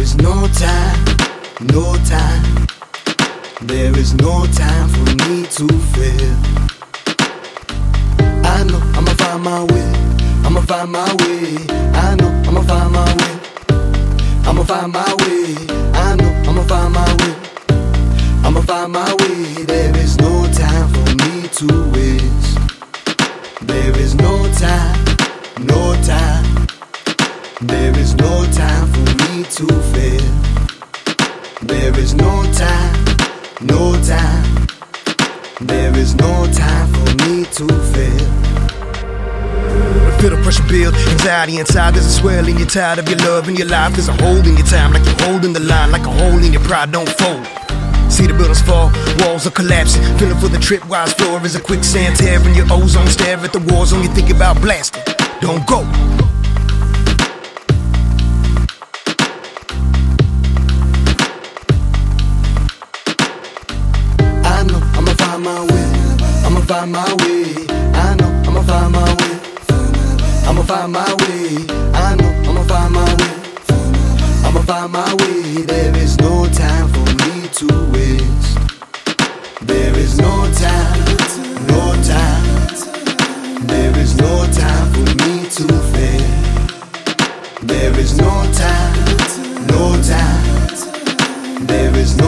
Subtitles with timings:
[0.00, 1.04] is no time,
[1.74, 2.66] no time.
[3.60, 6.36] There is no time for me to fail.
[8.54, 9.92] I know I'ma find my way.
[10.46, 11.66] I'ma find my way.
[12.06, 13.34] I know I'ma find my way.
[14.48, 15.54] I'ma find my way.
[15.92, 17.34] I know I'ma find my way.
[18.44, 19.64] I'ma find my way.
[19.64, 22.58] There is no time for me to waste.
[23.60, 24.89] There is no time.
[31.70, 33.04] There is no time,
[33.60, 34.66] no time.
[35.60, 38.26] There is no time for me to fail.
[40.18, 41.94] Feel the pressure build, anxiety inside.
[41.94, 42.58] There's a swelling.
[42.58, 43.92] You're tired of your love and your life.
[43.92, 46.52] There's a hole in your time, like you're holding the line, like a hole in
[46.52, 46.90] your pride.
[46.90, 47.46] Don't fold.
[48.10, 48.90] See the buildings fall,
[49.20, 50.02] walls are collapsing.
[50.18, 53.06] Feeling for the tripwise floor is a quicksand tearing your ozone.
[53.06, 55.04] Stare at the walls, you think about blasting.
[55.40, 55.86] Don't go.
[65.42, 65.90] Find my way.
[66.44, 67.66] I'ma find my way.
[67.94, 69.40] I know I'ma find my way.
[70.46, 71.66] I'ma find my way.
[71.94, 73.34] I know I'ma find my way.
[74.44, 75.62] I'ma find my way.
[75.62, 78.58] There is no time for me to waste.
[79.62, 81.00] There is no time,
[81.68, 82.46] no time.
[83.66, 86.30] There is no time for me to fail.
[87.62, 88.32] There is no
[88.64, 88.96] time,
[89.68, 91.66] no time.
[91.66, 92.19] There is no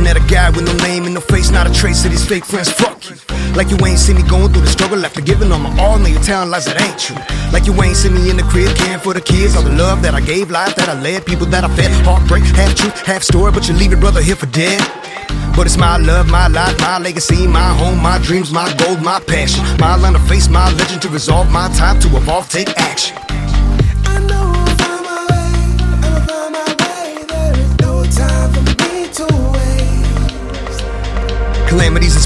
[0.00, 2.44] Shouting a guy with no name and no face, not a trace of these fake
[2.44, 2.72] friends.
[2.72, 3.16] Fuck you.
[3.54, 6.06] Like you ain't seen me going through the struggle after giving all my all, now
[6.06, 7.16] you're telling lies that ain't true.
[7.52, 10.02] Like you ain't seen me in the crib caring for the kids, all the love
[10.02, 13.22] that I gave, life that I led, people that I fed, heartbreak, half truth, half
[13.22, 14.80] story, but you leave your brother here for dead.
[15.54, 19.20] But it's my love, my life, my legacy, my home, my dreams, my gold, my
[19.20, 19.64] passion.
[19.78, 23.16] My line of face, my legend to resolve my time to evolve, take action.
[24.04, 24.49] I know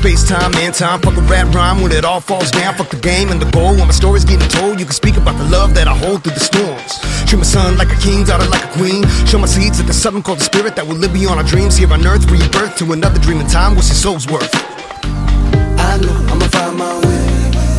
[0.04, 1.00] space, time, and time.
[1.00, 2.75] Fuck a rap rhyme when it all falls down.
[2.75, 3.72] Fuck the game and the goal.
[3.75, 6.34] When my story's getting told, you can speak about the love that I hold through
[6.34, 6.92] the storms.
[7.26, 9.09] Treat my son like a king, daughter like a queen.
[9.25, 11.78] Show my seeds that there's something called the spirit that will live beyond our dreams.
[11.78, 13.75] Here on earth, rebirth to another dream in time.
[13.76, 14.53] What's your soul's worth?
[14.53, 17.25] I know I'ma find my way.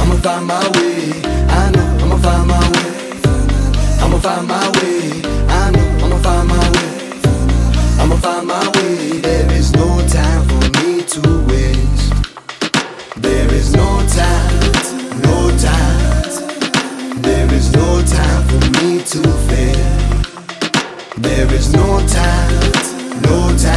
[0.02, 1.22] I'ma find my way.
[1.62, 1.85] I know
[21.48, 23.75] There is no time, no time.